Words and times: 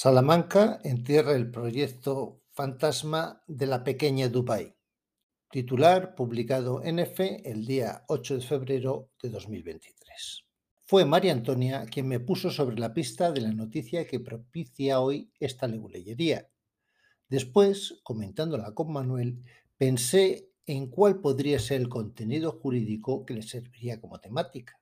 Salamanca 0.00 0.78
entierra 0.84 1.34
el 1.34 1.50
proyecto 1.50 2.44
fantasma 2.52 3.42
de 3.48 3.66
la 3.66 3.82
pequeña 3.82 4.28
Dubái. 4.28 4.76
Titular 5.50 6.14
publicado 6.14 6.84
en 6.84 7.00
F 7.00 7.42
el 7.44 7.66
día 7.66 8.04
8 8.06 8.36
de 8.36 8.40
febrero 8.42 9.10
de 9.20 9.28
2023. 9.30 10.44
Fue 10.84 11.04
María 11.04 11.32
Antonia 11.32 11.84
quien 11.86 12.06
me 12.06 12.20
puso 12.20 12.48
sobre 12.52 12.78
la 12.78 12.94
pista 12.94 13.32
de 13.32 13.40
la 13.40 13.50
noticia 13.50 14.06
que 14.06 14.20
propicia 14.20 15.00
hoy 15.00 15.32
esta 15.40 15.66
leguleyería. 15.66 16.48
Después, 17.28 17.98
comentándola 18.04 18.74
con 18.74 18.92
Manuel, 18.92 19.42
pensé 19.76 20.52
en 20.64 20.90
cuál 20.90 21.20
podría 21.20 21.58
ser 21.58 21.80
el 21.80 21.88
contenido 21.88 22.52
jurídico 22.52 23.26
que 23.26 23.34
le 23.34 23.42
serviría 23.42 24.00
como 24.00 24.20
temática. 24.20 24.78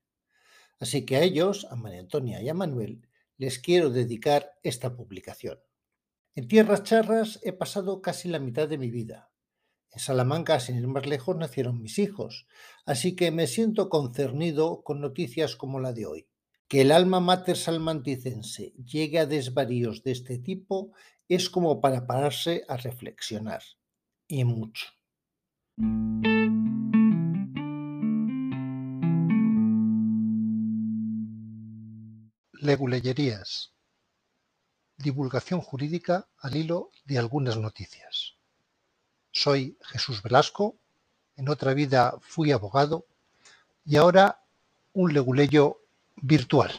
Así 0.78 1.06
que 1.06 1.16
a 1.16 1.22
ellos, 1.22 1.66
a 1.70 1.76
María 1.76 2.00
Antonia 2.00 2.42
y 2.42 2.50
a 2.50 2.54
Manuel, 2.54 3.00
les 3.38 3.58
quiero 3.58 3.90
dedicar 3.90 4.52
esta 4.62 4.96
publicación. 4.96 5.58
En 6.34 6.48
tierras 6.48 6.82
charras 6.82 7.40
he 7.42 7.52
pasado 7.52 8.02
casi 8.02 8.28
la 8.28 8.38
mitad 8.38 8.68
de 8.68 8.78
mi 8.78 8.90
vida. 8.90 9.30
En 9.90 10.00
Salamanca, 10.00 10.60
sin 10.60 10.76
ir 10.76 10.86
más 10.86 11.06
lejos, 11.06 11.36
nacieron 11.36 11.80
mis 11.80 11.98
hijos, 11.98 12.46
así 12.84 13.16
que 13.16 13.30
me 13.30 13.46
siento 13.46 13.88
concernido 13.88 14.82
con 14.82 15.00
noticias 15.00 15.56
como 15.56 15.80
la 15.80 15.92
de 15.92 16.06
hoy. 16.06 16.28
Que 16.68 16.82
el 16.82 16.92
alma 16.92 17.20
mater 17.20 17.56
salmanticense 17.56 18.74
llegue 18.84 19.20
a 19.20 19.26
desvaríos 19.26 20.02
de 20.02 20.12
este 20.12 20.38
tipo 20.38 20.92
es 21.28 21.48
como 21.48 21.80
para 21.80 22.06
pararse 22.06 22.64
a 22.68 22.76
reflexionar. 22.76 23.62
Y 24.28 24.44
mucho. 24.44 24.86
Leguleyerías. 32.60 33.72
Divulgación 34.96 35.60
jurídica 35.60 36.28
al 36.38 36.56
hilo 36.56 36.90
de 37.04 37.18
algunas 37.18 37.56
noticias. 37.56 38.34
Soy 39.30 39.76
Jesús 39.82 40.22
Velasco, 40.22 40.76
en 41.36 41.48
otra 41.48 41.74
vida 41.74 42.16
fui 42.22 42.52
abogado 42.52 43.06
y 43.84 43.96
ahora 43.96 44.42
un 44.94 45.12
leguleyo 45.12 45.82
virtual. 46.16 46.72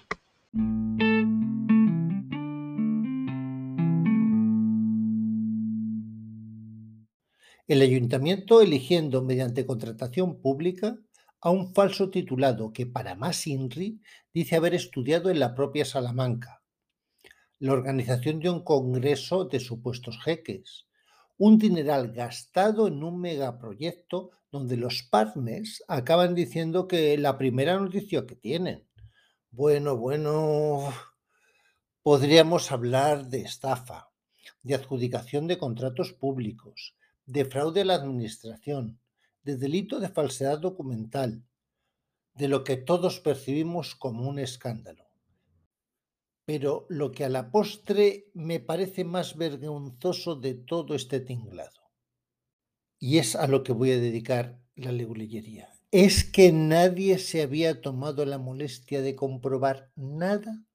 El 7.67 7.81
ayuntamiento 7.81 8.62
eligiendo 8.62 9.22
mediante 9.22 9.66
contratación 9.66 10.41
pública 10.41 10.97
a 11.42 11.50
un 11.50 11.74
falso 11.74 12.10
titulado 12.10 12.74
que 12.74 12.86
para 12.86 13.16
más 13.16 13.46
INRI 13.48 14.02
dice 14.34 14.56
haber 14.56 14.74
estudiado 14.74 15.30
en 15.30 15.40
la 15.40 15.54
propia 15.54 15.86
Salamanca, 15.86 16.62
la 17.60 17.74
organización 17.74 18.40
de 18.40 18.50
un 18.50 18.64
congreso 18.64 19.46
de 19.46 19.60
supuestos 19.60 20.20
jeques, 20.24 20.88
un 21.38 21.58
dineral 21.58 22.12
gastado 22.12 22.88
en 22.88 23.04
un 23.04 23.22
megaproyecto 23.22 24.32
donde 24.52 24.78
los 24.78 25.04
partners 25.04 25.84
acaban 25.88 26.34
diciendo 26.34 26.88
que 26.88 27.18
la 27.18 27.38
primera 27.38 27.78
noticia 27.78 28.26
que 28.26 28.36
tienen. 28.36 28.88
Bueno, 29.52 29.98
bueno, 29.98 30.94
podríamos 32.02 32.72
hablar 32.72 33.28
de 33.28 33.42
estafa, 33.42 34.10
de 34.64 34.76
adjudicación 34.76 35.48
de 35.48 35.58
contratos 35.58 36.14
públicos, 36.14 36.96
de 37.26 37.46
fraude 37.46 37.82
a 37.82 37.86
la 37.86 37.96
administración, 37.96 39.00
de 39.48 39.56
delito 39.56 40.02
de 40.02 40.09
falsedad 40.09 40.59
documental, 40.59 41.48
de 42.36 42.50
lo 42.50 42.66
que 42.66 42.76
todos 42.76 43.22
percibimos 43.22 43.95
como 43.95 44.28
un 44.28 44.40
escándalo. 44.40 45.06
Pero 46.45 46.86
lo 46.90 47.12
que 47.12 47.23
a 47.23 47.30
la 47.30 47.50
postre 47.50 48.30
me 48.34 48.59
parece 48.59 49.06
más 49.06 49.38
vergonzoso 49.38 50.35
de 50.35 50.53
todo 50.53 50.96
este 50.96 51.22
tinglado, 51.22 51.81
y 53.00 53.19
es 53.19 53.38
a 53.38 53.47
lo 53.47 53.63
que 53.63 53.72
voy 53.72 53.91
a 53.91 54.00
dedicar 54.00 54.59
la 54.75 54.91
leguleyería, 54.91 55.69
es 55.91 56.25
que 56.25 56.52
nadie 56.52 57.18
se 57.18 57.41
había 57.41 57.81
tomado 57.81 58.25
la 58.25 58.40
molestia 58.40 59.02
de 59.02 59.16
comprobar 59.16 59.94
nada. 59.96 60.66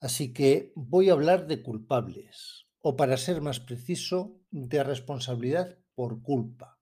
Así 0.00 0.32
que 0.32 0.72
voy 0.74 1.10
a 1.10 1.12
hablar 1.12 1.46
de 1.46 1.62
culpables, 1.62 2.64
o 2.80 2.96
para 2.96 3.18
ser 3.18 3.42
más 3.42 3.60
preciso, 3.60 4.40
de 4.50 4.82
responsabilidad 4.82 5.78
por 5.94 6.22
culpa 6.22 6.75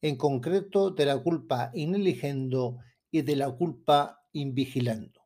en 0.00 0.16
concreto 0.16 0.90
de 0.90 1.06
la 1.06 1.18
culpa 1.18 1.70
ineligendo 1.74 2.78
y 3.10 3.22
de 3.22 3.36
la 3.36 3.50
culpa 3.50 4.22
invigilando. 4.32 5.22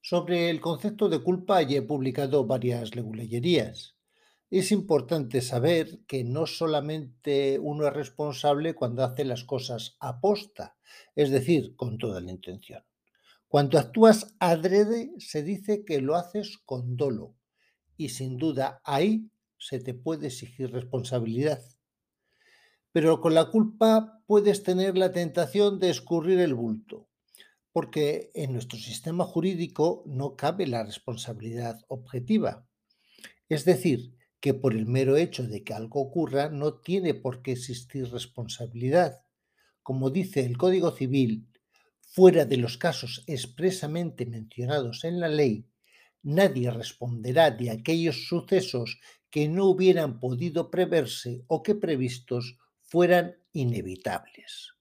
Sobre 0.00 0.50
el 0.50 0.60
concepto 0.60 1.08
de 1.08 1.18
culpa 1.18 1.62
ya 1.62 1.78
he 1.78 1.82
publicado 1.82 2.46
varias 2.46 2.94
leguleyerías. 2.94 3.96
Es 4.48 4.70
importante 4.70 5.40
saber 5.40 6.04
que 6.06 6.22
no 6.22 6.46
solamente 6.46 7.58
uno 7.58 7.88
es 7.88 7.92
responsable 7.92 8.74
cuando 8.74 9.02
hace 9.02 9.24
las 9.24 9.42
cosas 9.42 9.96
a 9.98 10.20
posta, 10.20 10.76
es 11.16 11.30
decir, 11.30 11.74
con 11.74 11.98
toda 11.98 12.20
la 12.20 12.30
intención. 12.30 12.84
Cuando 13.48 13.78
actúas 13.78 14.34
adrede, 14.40 15.12
se 15.18 15.42
dice 15.42 15.84
que 15.84 16.00
lo 16.00 16.16
haces 16.16 16.58
con 16.64 16.96
dolo 16.96 17.34
y 17.96 18.10
sin 18.10 18.38
duda 18.38 18.80
ahí 18.84 19.30
se 19.58 19.80
te 19.80 19.94
puede 19.94 20.26
exigir 20.26 20.70
responsabilidad. 20.72 21.62
Pero 22.92 23.20
con 23.20 23.34
la 23.34 23.50
culpa 23.50 24.22
puedes 24.26 24.62
tener 24.62 24.96
la 24.96 25.12
tentación 25.12 25.78
de 25.78 25.90
escurrir 25.90 26.40
el 26.40 26.54
bulto, 26.54 27.08
porque 27.72 28.30
en 28.34 28.52
nuestro 28.52 28.78
sistema 28.78 29.24
jurídico 29.24 30.02
no 30.06 30.34
cabe 30.34 30.66
la 30.66 30.82
responsabilidad 30.82 31.80
objetiva. 31.88 32.66
Es 33.48 33.64
decir, 33.64 34.16
que 34.40 34.54
por 34.54 34.74
el 34.74 34.86
mero 34.86 35.16
hecho 35.16 35.46
de 35.46 35.62
que 35.62 35.74
algo 35.74 36.00
ocurra 36.00 36.48
no 36.50 36.74
tiene 36.74 37.14
por 37.14 37.42
qué 37.42 37.52
existir 37.52 38.10
responsabilidad. 38.10 39.24
Como 39.82 40.10
dice 40.10 40.44
el 40.44 40.56
Código 40.56 40.90
Civil, 40.90 41.48
Fuera 42.08 42.44
de 42.46 42.56
los 42.56 42.78
casos 42.78 43.24
expresamente 43.26 44.24
mencionados 44.24 45.04
en 45.04 45.20
la 45.20 45.28
ley, 45.28 45.68
nadie 46.22 46.70
responderá 46.70 47.50
de 47.50 47.70
aquellos 47.70 48.26
sucesos 48.28 48.98
que 49.28 49.48
no 49.48 49.66
hubieran 49.66 50.18
podido 50.18 50.70
preverse 50.70 51.44
o 51.46 51.62
que 51.62 51.74
previstos 51.74 52.58
fueran 52.80 53.36
inevitables. 53.52 54.72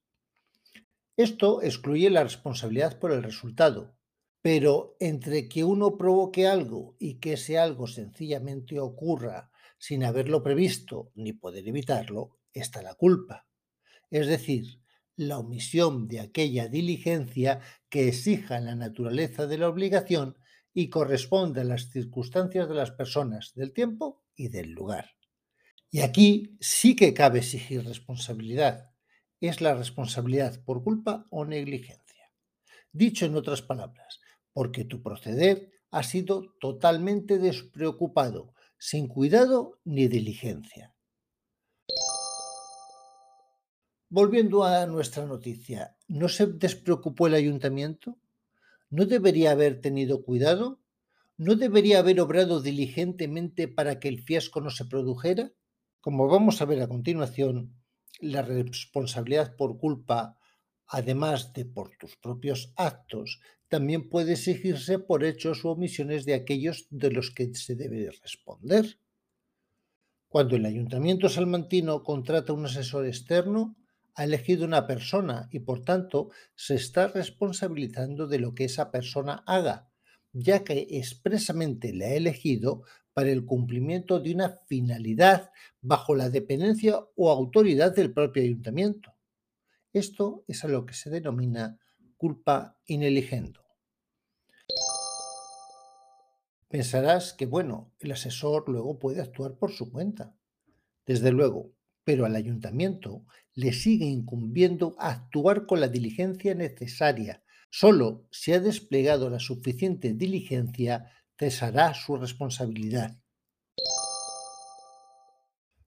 Esto 1.18 1.62
excluye 1.62 2.09
la 2.09 2.24
responsabilidad 2.24 3.00
por 3.00 3.12
el 3.12 3.24
resultado, 3.24 3.97
pero 4.41 4.96
entre 5.00 5.50
que 5.50 5.64
uno 5.64 5.97
provoque 5.97 6.47
algo 6.47 6.96
y 7.00 7.19
que 7.19 7.34
ese 7.34 7.58
algo 7.58 7.88
sencillamente 7.88 8.80
ocurra 8.80 9.50
sin 9.78 10.03
haberlo 10.03 10.44
previsto 10.44 11.12
ni 11.16 11.34
poder 11.34 11.68
evitarlo, 11.68 12.38
está 12.53 12.81
la 12.81 12.96
culpa. 12.96 13.47
Es 14.09 14.28
decir, 14.28 14.80
la 15.18 15.40
omisión 15.40 16.08
de 16.08 16.20
aquella 16.20 16.68
diligencia 16.68 17.62
que 17.90 18.08
exija 18.08 18.59
la 18.59 18.76
naturaleza 18.76 19.48
de 19.48 19.58
la 19.58 19.70
obligación 19.70 20.38
y 20.74 20.90
corresponde 20.90 21.62
a 21.62 21.64
las 21.64 21.90
circunstancias 21.90 22.68
de 22.68 22.76
las 22.76 22.92
personas, 22.92 23.53
del 23.56 23.72
tiempo 23.72 24.24
y 24.36 24.50
del 24.50 24.72
lugar. 24.72 25.12
Y 25.90 26.02
aquí 26.02 26.58
sí 26.59 26.96
que 26.96 27.14
cabe 27.14 27.40
exigir 27.40 27.86
responsabilidad. 27.86 28.92
Es 29.40 29.62
la 29.62 29.74
responsabilidad 29.76 30.62
por 30.64 30.84
culpa 30.84 31.26
o 31.30 31.46
negligencia. 31.46 32.32
Dicho 32.92 33.26
en 33.26 33.36
otras 33.36 33.62
palabras, 33.62 34.20
porque 34.52 34.84
tu 34.84 35.02
proceder 35.02 35.72
ha 35.92 36.03
sido 36.03 36.56
totalmente 36.59 37.38
despreocupado, 37.38 38.53
sin 38.78 39.08
cuidado 39.08 39.79
ni 39.85 40.08
diligencia. 40.08 40.95
Volviendo 44.09 44.63
a 44.63 44.85
nuestra 44.85 45.25
noticia, 45.25 45.97
¿no 46.07 46.29
se 46.29 46.46
despreocupó 46.46 47.25
el 47.25 47.34
ayuntamiento? 47.34 48.19
¿No 48.91 49.05
debería 49.05 49.52
haber 49.52 49.81
tenido 49.81 50.23
cuidado? 50.23 50.79
¿No 51.37 51.55
debería 51.55 51.99
haber 51.99 52.22
obrado 52.22 52.61
diligentemente 52.61 53.67
para 53.67 53.99
que 53.99 54.07
el 54.07 54.22
fiasco 54.22 54.61
no 54.61 54.69
se 54.69 54.85
produjera? 54.85 55.52
Como 56.02 56.28
vamos 56.28 56.61
a 56.61 56.66
ver 56.66 56.84
a 56.84 56.87
continuación, 56.87 57.73
la 58.19 58.43
responsabilidad 58.43 59.55
por 59.55 59.79
culpa, 59.79 60.37
además 60.85 61.51
de 61.53 61.66
por 61.66 61.97
tus 61.97 62.16
propios 62.16 62.73
actos, 62.78 63.41
también 63.69 64.08
puede 64.08 64.34
exigirse 64.34 64.99
por 64.99 65.23
hechos 65.23 65.66
u 65.66 65.69
omisiones 65.69 66.25
de 66.25 66.35
aquellos 66.35 66.85
de 66.91 67.09
los 67.09 67.31
que 67.31 67.55
se 67.55 67.75
debe 67.75 68.11
responder. 68.22 68.99
Cuando 70.28 70.55
el 70.55 70.66
ayuntamiento 70.66 71.28
salmantino 71.28 72.03
contrata 72.03 72.53
un 72.53 72.66
asesor 72.66 73.08
externo, 73.08 73.75
ha 74.16 74.23
elegido 74.23 74.66
una 74.66 74.88
persona 74.88 75.50
y 75.52 75.59
por 75.59 75.84
tanto 75.84 76.29
se 76.56 76.76
está 76.76 77.08
responsabilizando 77.08 78.28
de 78.28 78.40
lo 78.40 78.56
que 78.56 78.66
esa 78.66 78.90
persona 78.91 79.44
haga, 79.46 79.90
ya 80.32 80.64
que 80.64 80.88
expresamente 80.91 81.94
la 81.94 82.06
ha 82.06 82.14
elegido 82.14 82.84
para 83.14 83.29
el 83.29 83.46
cumplimiento 83.46 84.20
de 84.20 84.34
una 84.34 84.59
finalidad 84.67 85.52
bajo 85.82 86.16
la 86.16 86.29
dependencia 86.29 87.00
o 87.16 87.29
autoridad 87.29 87.96
del 87.96 88.14
propio 88.14 88.44
ayuntamiento. 88.44 89.14
Esto 89.94 90.44
es 90.47 90.64
a 90.66 90.68
lo 90.68 90.85
que 90.85 90.94
se 90.94 91.09
denomina 91.09 91.79
culpa 92.18 92.78
ineligendo. 92.85 93.64
Pensarás 96.68 97.34
que, 97.34 97.46
bueno, 97.46 97.94
el 98.00 98.11
asesor 98.11 98.68
luego 98.68 99.00
puede 99.00 99.22
actuar 99.22 99.56
por 99.56 99.72
su 99.72 99.91
cuenta. 99.91 100.35
Desde 101.06 101.32
luego, 101.32 101.72
pero 102.05 102.25
al 102.25 102.35
ayuntamiento 102.35 103.25
le 103.55 103.73
sigue 103.73 104.05
incumbiendo 104.05 104.96
actuar 104.99 105.66
con 105.66 105.81
la 105.81 105.87
diligencia 105.87 106.53
necesaria. 106.53 107.43
Solo 107.69 108.28
si 108.31 108.53
ha 108.53 108.59
desplegado 108.61 109.29
la 109.29 109.40
suficiente 109.40 110.13
diligencia 110.13 111.11
cesará 111.37 111.93
su 111.93 112.16
responsabilidad. 112.16 113.17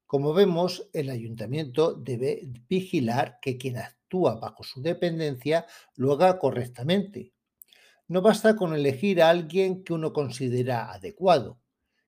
Como 0.06 0.34
vemos, 0.34 0.88
el 0.92 1.08
ayuntamiento 1.08 1.94
debe 1.94 2.50
vigilar 2.68 3.38
que 3.40 3.56
quien 3.56 3.76
actúa 3.76 4.40
bajo 4.40 4.64
su 4.64 4.82
dependencia 4.82 5.66
lo 5.94 6.12
haga 6.12 6.38
correctamente. 6.38 7.32
No 8.08 8.22
basta 8.22 8.56
con 8.56 8.74
elegir 8.74 9.22
a 9.22 9.28
alguien 9.28 9.84
que 9.84 9.92
uno 9.92 10.12
considera 10.12 10.90
adecuado. 10.90 11.60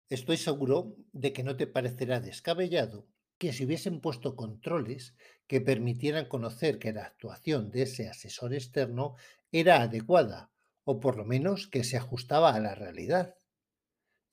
Estoy 0.09 0.39
seguro 0.39 0.97
de 1.13 1.33
que 1.33 1.45
no 1.45 1.57
te 1.57 1.67
parecerá 1.67 2.21
descabellado 2.21 3.07
que 3.41 3.55
si 3.55 3.65
hubiesen 3.65 4.03
puesto 4.03 4.37
controles 4.37 5.15
que 5.47 5.63
permitieran 5.63 6.27
conocer 6.27 6.79
que 6.79 6.93
la 6.93 7.05
actuación 7.05 7.71
de 7.71 7.83
ese 7.83 8.07
asesor 8.07 8.53
externo 8.53 9.17
era 9.51 9.81
adecuada, 9.81 10.51
o 10.85 11.01
por 11.01 11.17
lo 11.17 11.25
menos 11.25 11.67
que 11.67 11.83
se 11.83 11.97
ajustaba 11.97 12.55
a 12.55 12.61
la 12.61 12.75
realidad. 12.75 13.37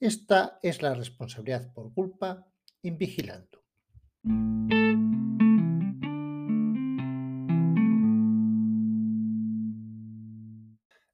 Esta 0.02 0.60
es 0.62 0.82
la 0.82 0.94
responsabilidad 0.94 1.72
por 1.74 1.94
culpa 1.94 2.48
invigilando. 2.82 3.64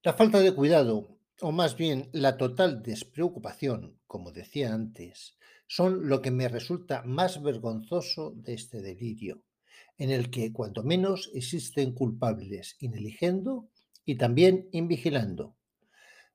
La 0.02 0.14
falta 0.14 0.40
de 0.40 0.56
cuidado, 0.56 1.13
o 1.44 1.52
más 1.52 1.76
bien 1.76 2.10
la 2.14 2.38
total 2.38 2.82
despreocupación, 2.82 4.00
como 4.08 4.32
decía 4.32 4.74
antes, 4.74 5.38
son 5.68 6.08
lo 6.08 6.22
que 6.22 6.32
me 6.32 6.48
resulta 6.48 7.04
más 7.04 7.44
vergonzoso 7.44 8.32
de 8.38 8.54
este 8.54 8.82
delirio, 8.82 9.44
en 9.98 10.10
el 10.10 10.32
que 10.32 10.54
cuanto 10.54 10.84
menos 10.84 11.30
existen 11.34 11.92
culpables 11.92 12.78
ineligiendo 12.80 13.70
y 14.06 14.16
también 14.16 14.70
invigilando. 14.72 15.58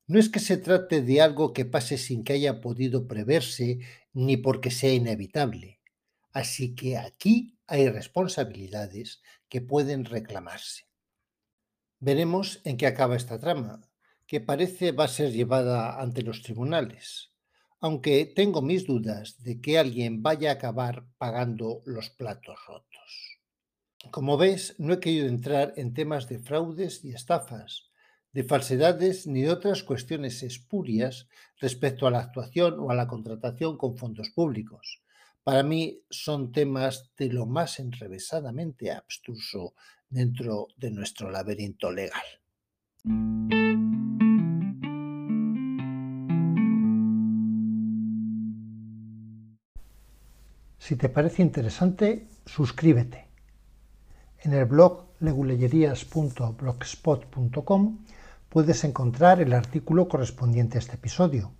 No 0.07 0.19
es 0.19 0.29
que 0.29 0.41
se 0.41 0.59
trate 0.59 1.01
de 1.01 1.23
algo 1.23 1.55
que 1.55 1.65
pase 1.65 1.97
sin 1.97 2.23
que 2.23 2.35
haya 2.35 2.61
podido 2.61 3.09
preverse 3.09 3.79
ni 4.13 4.37
porque 4.37 4.71
sea 4.71 4.93
inevitable. 4.93 5.81
Así 6.33 6.75
que 6.75 6.99
aquí 6.99 7.57
hay 7.67 7.89
responsabilidades 7.89 9.23
que 9.49 9.63
pueden 9.63 10.05
reclamarse. 10.05 10.85
Veremos 11.99 12.61
en 12.65 12.77
qué 12.77 12.87
acaba 12.87 13.17
esta 13.17 13.41
trama, 13.41 13.88
que 14.29 14.41
parece 14.41 14.93
va 14.93 15.05
a 15.05 15.09
ser 15.09 15.33
llevada 15.33 16.01
ante 16.01 16.23
los 16.23 16.43
tribunales 16.43 17.33
aunque 17.81 18.27
tengo 18.27 18.61
mis 18.61 18.87
dudas 18.87 19.43
de 19.43 19.61
que 19.61 19.79
alguien 19.79 20.23
vaya 20.23 20.51
a 20.51 20.55
acabar 20.55 21.07
pagando 21.17 21.83
los 21.85 22.11
platos 22.11 22.59
rotos. 22.67 23.39
Como 24.11 24.37
ves, 24.37 24.75
no 24.79 24.95
he 24.95 25.01
querido 25.01 25.29
entrar 25.29 25.75
en 25.77 25.95
temas 25.95 26.29
de 26.29 26.39
fraudes 26.39 27.05
y 27.05 27.11
estafas, 27.11 27.91
de 28.33 28.45
falsedades 28.45 29.27
ni 29.27 29.43
de 29.43 29.51
otras 29.51 29.83
cuestiones 29.83 30.43
espurias 30.43 31.29
respecto 31.61 32.07
a 32.07 32.11
la 32.11 32.21
actuación 32.21 32.79
o 32.79 32.91
a 32.91 32.95
la 32.95 33.07
contratación 33.07 33.77
con 33.77 33.97
fondos 33.97 34.31
públicos. 34.31 35.03
Para 35.43 35.63
mí 35.63 36.03
son 36.11 36.53
temas 36.53 37.11
de 37.17 37.33
lo 37.33 37.47
más 37.47 37.79
enrevesadamente 37.79 38.93
abstruso 38.93 39.75
dentro 40.09 40.69
de 40.77 40.91
nuestro 40.91 41.31
laberinto 41.31 41.91
legal. 41.91 42.23
Si 50.89 50.97
te 50.97 51.11
parece 51.11 51.43
interesante, 51.43 52.27
suscríbete. 52.47 53.29
En 54.41 54.55
el 54.55 54.65
blog 54.65 55.05
legullerías.blogspot.com 55.21 57.99
puedes 58.49 58.85
encontrar 58.85 59.43
el 59.43 59.53
artículo 59.53 60.09
correspondiente 60.09 60.79
a 60.79 60.81
este 60.81 60.95
episodio. 60.95 61.53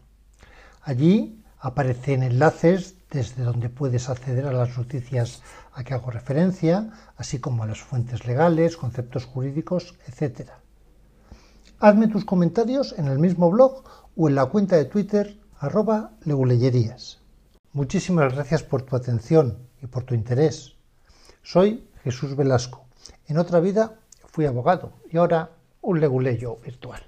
Allí 0.81 1.45
aparecen 1.59 2.23
enlaces 2.23 2.95
desde 3.11 3.43
donde 3.43 3.69
puedes 3.69 4.09
acceder 4.09 4.47
a 4.47 4.53
las 4.53 4.79
noticias 4.79 5.43
a 5.75 5.85
que 5.85 5.93
hago 5.93 6.11
referencia, 6.11 6.91
así 7.19 7.39
como 7.39 7.65
a 7.65 7.67
las 7.67 7.81
fuentes 7.81 8.27
legales, 8.27 8.79
conceptos 8.79 9.27
jurídicos, 9.27 9.95
etc. 10.07 10.53
Hazme 11.81 12.09
tus 12.09 12.25
comentarios 12.25 12.93
en 12.99 13.07
el 13.07 13.21
mismo 13.21 13.51
blog 13.53 13.85
o 14.17 14.29
en 14.29 14.35
la 14.35 14.47
cuenta 14.47 14.75
de 14.75 14.85
Twitter 14.85 15.39
arroba 15.61 16.11
legullerías. 16.25 17.21
Muchísimas 17.73 18.35
gracias 18.35 18.65
por 18.65 18.83
tu 18.83 18.97
atención 18.97 19.59
y 19.81 19.87
por 19.87 20.03
tu 20.03 20.15
interés. 20.17 20.75
Soy 21.43 21.89
Jesús 22.03 22.35
Velasco. 22.35 22.85
En 23.29 23.39
otra 23.39 23.61
vida 23.61 24.01
fui 24.27 24.47
abogado 24.47 24.93
y 25.09 25.19
ahora 25.19 25.53
un 25.81 26.01
leguleyo 26.01 26.57
virtual. 26.57 27.01